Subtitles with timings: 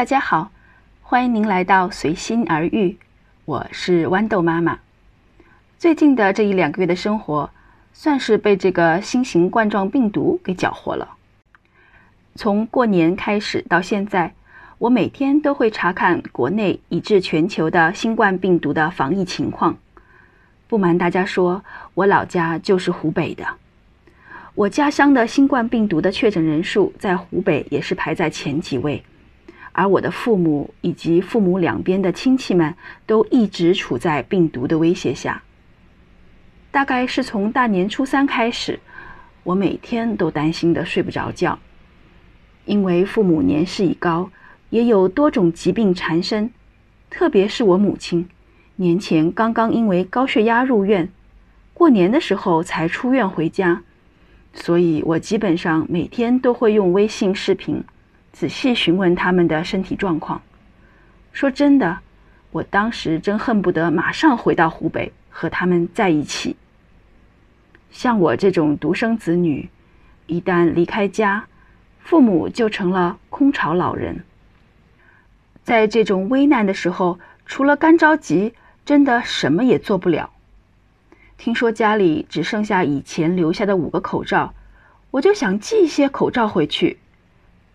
[0.00, 0.50] 大家好，
[1.02, 2.96] 欢迎您来到随心而遇，
[3.44, 4.78] 我是豌豆妈妈。
[5.76, 7.50] 最近的这一两个月的生活，
[7.92, 11.06] 算是被这个新型冠状病毒给搅和了。
[12.34, 14.32] 从过年开始到现在，
[14.78, 19.76] 我每天都会查看国内以至全球的新冠病毒的防疫情况。
[20.66, 21.62] 不瞒大家说，
[21.92, 23.46] 我老家就是湖北的，
[24.54, 29.04] 我家乡的新冠病毒的确诊人数在湖北也是排在前几位。
[29.80, 32.74] 而我的父母以及父母两边的亲戚们
[33.06, 35.42] 都一直处在病毒的威胁下。
[36.70, 38.78] 大概是从大年初三开始，
[39.42, 41.58] 我每天都担心的睡不着觉，
[42.66, 44.30] 因为父母年事已高，
[44.68, 46.50] 也有多种疾病缠身，
[47.08, 48.28] 特别是我母亲，
[48.76, 51.08] 年前刚刚因为高血压入院，
[51.72, 53.80] 过年的时候才出院回家，
[54.52, 57.82] 所以我基本上每天都会用微信视频。
[58.32, 60.40] 仔细询问他们的身体状况。
[61.32, 61.98] 说真的，
[62.50, 66.56] 我当时真恨不得马上回到湖北和他们在一起。
[67.90, 69.68] 像我这种独生子女，
[70.26, 71.46] 一旦离开家，
[71.98, 74.24] 父母就成了空巢老人。
[75.62, 80.30] 在这种危难的时候，除了干着急，真的什么也做不了。
[81.36, 84.54] 听说家里只剩下以前留下的五个口罩，
[85.10, 86.98] 我就想寄一些口罩回去。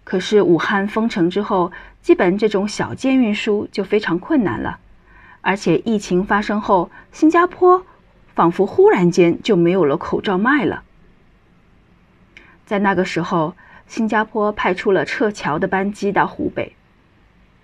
[0.06, 4.80] 可是武汉封城之后，基本这种小件运输就非常困难了。
[5.42, 7.84] 而且疫情发生后，新加坡
[8.36, 10.84] 仿佛忽然间就没有了口罩卖了。
[12.68, 13.56] 在那个时候，
[13.88, 16.76] 新加坡派出了撤侨的班机到湖北，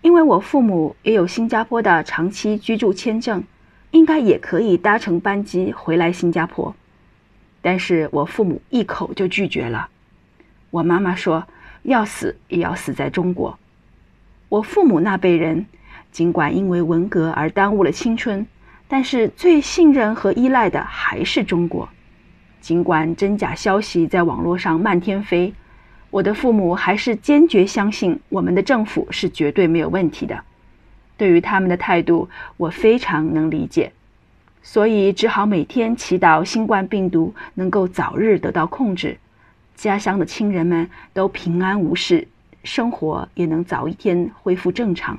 [0.01, 3.43] 因为我父母也有新加坡的长期居住签证，
[3.91, 6.75] 应该也可以搭乘班机回来新加坡。
[7.61, 9.89] 但是我父母一口就拒绝了。
[10.71, 11.47] 我妈妈说。
[11.83, 13.57] 要死也要死在中国。
[14.49, 15.65] 我父母那辈人，
[16.11, 18.45] 尽管因为文革而耽误了青春，
[18.87, 21.87] 但是最信任和依赖的还是中国。
[22.59, 25.53] 尽管真假消息在网络上漫天飞，
[26.09, 30.43] 我的父母还是坚决相信我们的政府是绝对没有问题的。
[31.17, 33.91] 对于他们的态度，我非常能理解，
[34.61, 39.17] 所以只好每天祈祷新冠病毒能够早日得到控制。
[39.81, 42.27] 家乡的亲人们都平安无事，
[42.63, 45.17] 生活也能早一天恢复正常。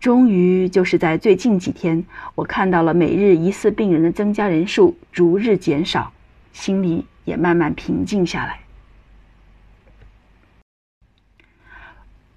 [0.00, 2.02] 终于，就是在最近几天，
[2.34, 6.10] 我看到了每日疑似病人的增加人数逐日减少，
[6.54, 8.60] 心里也慢慢平静下来。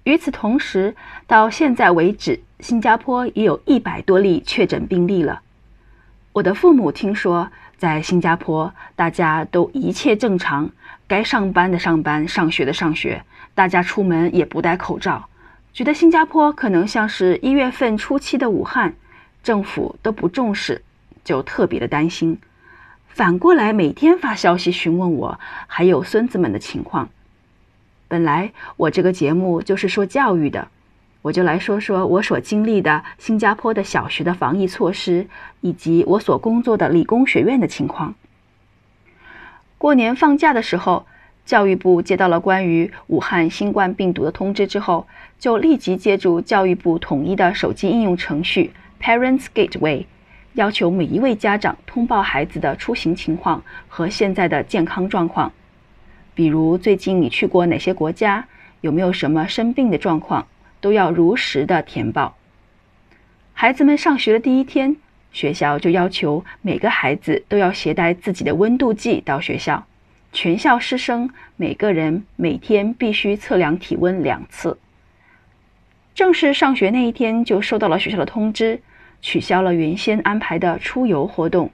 [0.02, 0.94] 与此同时，
[1.26, 5.40] 到现在为止，新加坡也有一百多例确诊病例了。
[6.34, 7.50] 我的父母听说。
[7.76, 10.70] 在新加坡，大家都一切正常，
[11.06, 13.22] 该上班的上班，上学的上学，
[13.54, 15.28] 大家出门也不戴口罩，
[15.72, 18.94] 觉得新加坡可能像是一月份初期的武汉，
[19.42, 20.82] 政府都不重视，
[21.24, 22.38] 就特别的担心。
[23.08, 27.08] 反过来每天发消息询问我还有孙子们的情况。
[28.08, 30.68] 本来我这个节目就是说教育的。
[31.24, 35.26] 我就来说说我所经历的新加坡的小学的防疫措施，
[35.62, 38.14] 以及我所工作的理工学院的情况。
[39.78, 41.06] 过年放假的时候，
[41.46, 45.06] 教育部接到了关于武汉新冠病毒的通知之后，
[45.38, 50.04] 就立即借助教育部统一的手机应用程序 Parents Gateway，
[50.52, 55.50] 要求每一位家长通报孩子的出行情况和现在的健康状况，
[56.34, 58.46] 比如最近你去过哪些国家，
[58.82, 60.46] 有没有什么生病的状况。
[60.84, 62.36] 都要如实的填报。
[63.54, 64.96] 孩子们上学的第一天，
[65.32, 69.86] 学校就要求每个孩子都要携带自己的温度计到学校，
[70.30, 74.76] 全校师生每个人每天必须测量体温两次。
[76.14, 78.82] 正式上学那一天，就收到了学校的通知，
[79.22, 81.70] 取消了原先安排的出游活动，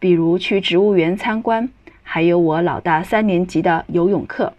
[0.00, 1.68] 比如去植物园参观，
[2.02, 4.52] 还有我老大三年级的游泳课。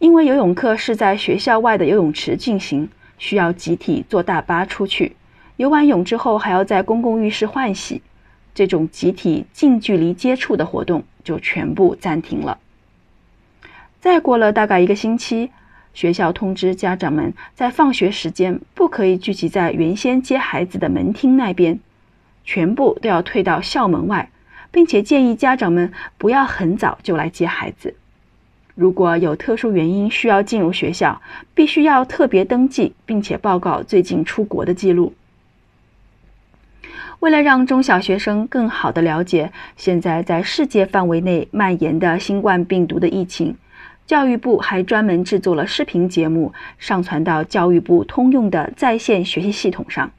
[0.00, 2.88] 因为游泳课是在学校外的游泳池进行，
[3.18, 5.14] 需要集体坐大巴出去。
[5.58, 8.00] 游完泳之后，还要在公共浴室换洗，
[8.54, 12.58] 这种集体近距离接触的活动就全部暂停了。
[14.00, 15.50] 再过了大概一个星期，
[15.92, 21.78] 学校通知家长们，在放学时间不可以聚集在原先接孩子的门厅那边，
[22.42, 24.30] 全部都要退到校门外，
[24.70, 27.96] 并且建议家长们不要很早就来接孩子。
[28.80, 31.20] 如果有特殊原因需要进入学校，
[31.52, 35.12] 必须要特别登记，并且报告最近出国的记录。
[37.18, 43.54] 为了让中小学生更好地了解现在在世界范围内蔓延的新冠病毒的疫情，
[44.06, 50.10] 教育部还专门制作了视频节目，上传到教育部通用的在线学习系统上，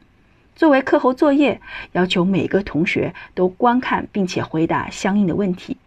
[0.55, 1.59] 作为课后作业，
[1.93, 5.77] 要求每个同学都观看并且回答相应的问题。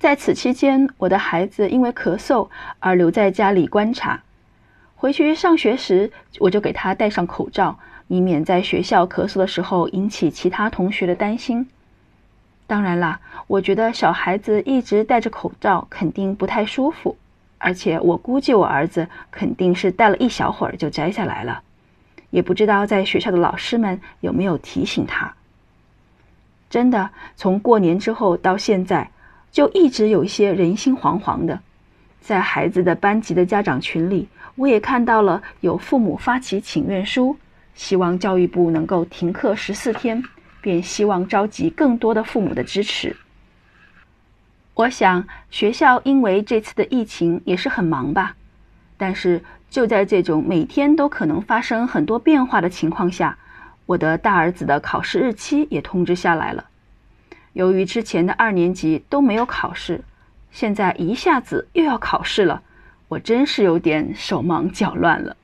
[0.00, 2.48] 在此期间，我的孩子因为咳嗽
[2.78, 4.22] 而留在家里观察。
[4.96, 11.68] 回去上学时，我就给他戴上口罩，以免在学校咳嗽的时候引起其他同学的担心。
[12.66, 17.18] 当然啦，我觉得小孩子一直戴着口罩肯定不太舒服，
[17.58, 21.60] 而且我估计我儿子肯定是戴了一小会儿就摘下来了，
[22.30, 25.34] 也不知道在学校的老师们有没有提醒他。
[26.70, 29.10] 真的，从过年之后到现在，
[29.52, 31.60] 就一直有些人心惶惶的，
[32.20, 37.36] 在孩子的班级的家长群里，我也看到了有父母发起请愿书，
[37.74, 40.22] 希望教育部能够停课十四天。
[40.62, 43.16] 便希望召集更多的父母的支持。
[44.74, 48.36] 我想学校因为这次的疫情也是很忙吧，
[48.98, 53.38] 但是就在这种每天都可能发生很多变化的情况下，
[53.86, 56.66] 我的大儿子的考试日期也通知下来了。
[57.52, 60.02] 由于之前的二年级都没有考试，
[60.50, 62.62] 现在一下子又要考试了，
[63.08, 65.36] 我真是有点手忙脚乱了。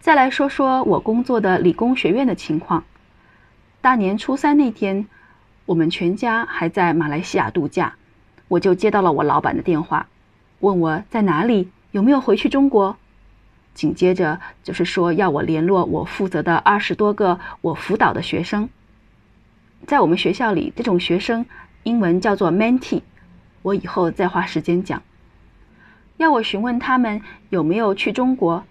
[0.00, 2.84] 再来说说我工作的理工学院的情况。
[3.82, 5.06] 大年初三那天，
[5.66, 7.94] 我们全家还在马来西亚度假，
[8.48, 10.06] 我就接到了我老板的电话，
[10.60, 12.96] 问我在哪里，有没有回去中国。
[13.72, 18.68] 紧接着就是说要我联络我负责的二十多个我辅导的学生，
[19.86, 21.44] 在我们学校里，这种学生
[21.82, 23.02] 英文叫做 mentee，
[23.62, 25.02] 我以后再花时间讲。
[26.16, 28.64] 要我询问他们有没有去中国，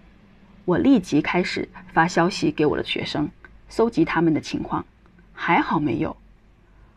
[0.66, 3.30] 我立即开始发消息给我的学生，
[3.68, 4.86] 搜集他们的情况。
[5.34, 6.16] 还好没有，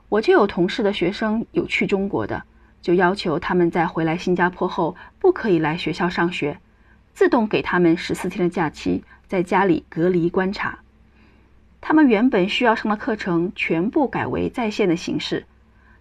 [0.08, 2.42] 我就有同事的学生有去中国的，
[2.82, 6.58] 就要求他们在回来新加坡后不可以来学校上学，
[7.14, 10.78] 自动给他们十四天的假期，在家里隔离观察。
[11.84, 15.44] 他们原本需要上的课程全部改为在线的形式，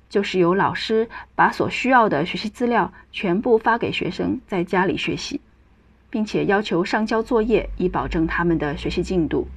[0.07, 5.41] 就是由老师把所需要的学习资料全部发给学生在家里学习，
[6.11, 9.47] 并且要求上交作业以保证他们的学习进度。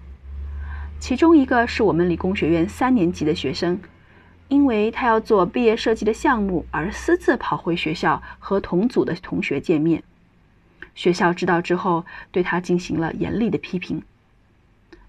[0.98, 3.78] 其中一个是我们理工学院三年级的学生，
[4.48, 10.02] 因为他要做毕业设计的项目，而私自跑回学校和同组的同学见面。
[10.94, 14.02] 学校知道之后，对他进行了严厉的批评。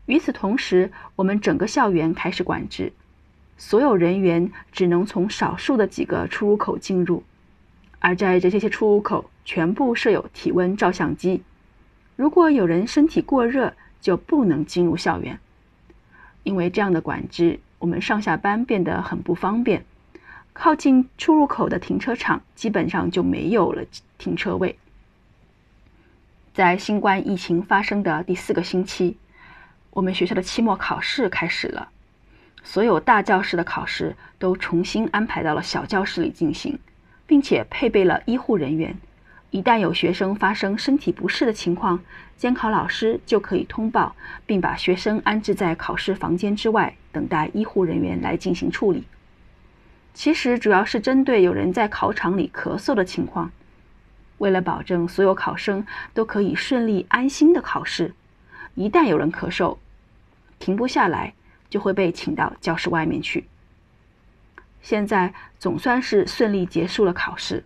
[0.06, 2.94] 与此同时，我们整个校园开始管制，
[3.57, 7.24] 所有人员只能从少数的几个出入口进入，
[8.00, 11.42] 而在这些出入口全部设有体温照相机，
[12.16, 15.40] 如果有人身体过热，就不能进入校园。
[16.44, 19.84] 因为这样的管制，我们上下班变得很不方便。
[20.54, 23.84] 靠近出入口的停车场基本上就没有了
[24.18, 24.78] 停车位。
[26.54, 29.18] 在新冠疫情发生的第四个星期，
[29.95, 31.88] 我们学校的期末考试开始了，
[32.63, 36.77] 所有大教室的考试都重新安排到了小教室里进行，
[37.25, 38.97] 并且配备了医护人员。
[39.51, 41.97] 一旦有学生发生身体不适的情况，
[42.36, 44.13] 监考老师就可以通报，
[44.45, 49.06] 并把学生安置在考试房间之外，等待医护人员来进行处理。
[50.13, 53.50] 其实主要是针对有人在考场里咳嗽的情况，
[54.39, 58.13] 为了保证所有考生都可以顺利安心的考试，
[58.74, 59.77] 一旦有人咳嗽，
[60.59, 61.33] 停不下来，
[61.69, 63.47] 就会被请到教室外面去。
[64.81, 67.63] 现在总算是顺利结束了考试。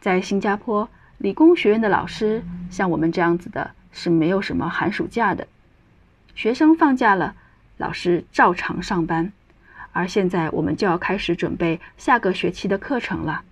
[0.00, 5.46] 在新加坡理工学院的老师，像我们这样子的，是没有什么寒暑假的。
[6.34, 7.34] 学生放假了，
[7.76, 9.32] 老师照常上班。
[9.92, 13.42] 而现在我们就要开始准备下个学期的课程了。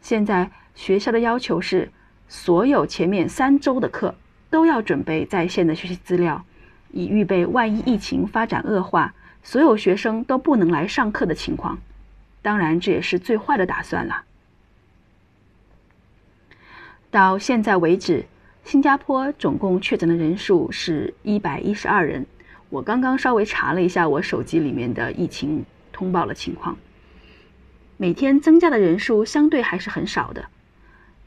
[0.00, 1.90] 现在学校的要求是，
[2.28, 4.14] 所有前面三周的课
[4.50, 6.44] 都要准备在线的学习资料，
[6.94, 11.78] 以预备万一疫情发展恶化，所有学生都不能来上课的情况。
[12.40, 14.22] 当然，这也是最坏的打算了。
[17.10, 18.24] 到现在为止，
[18.64, 22.24] 新加坡总共确诊的人数是一百一十二人。
[22.70, 26.76] 我刚刚稍微查了一下我手机里面的疫情通报的情况，
[27.96, 30.46] 每天增加的人数相对还是很少的，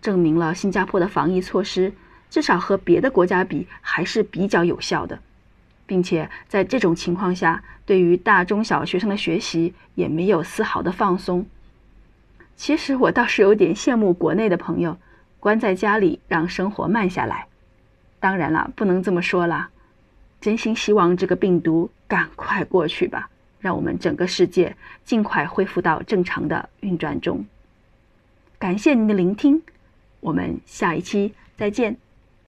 [0.01, 1.93] 证明了新加坡的防疫措施
[2.29, 5.19] 至少和别的国家比还是比较有效的，
[5.87, 11.43] 并且在这种情况下，对于大中小学生的学习也没有丝毫的放松。
[12.55, 14.95] 其实我倒是有点羡慕国内的朋友。
[15.39, 17.47] 关在家里，让生活慢下来。
[18.19, 19.69] 当然了，不能这么说啦。
[20.41, 23.29] 真心希望这个病毒赶快过去吧，
[23.59, 24.75] 让我们整个世界
[25.05, 27.45] 尽快恢复到正常的运转中。
[28.57, 29.61] 感谢您的聆听，
[30.19, 32.06] 我们下一期再见。